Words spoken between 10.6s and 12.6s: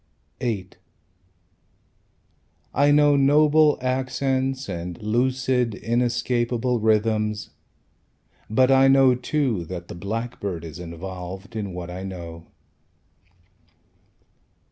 is involved In what I know.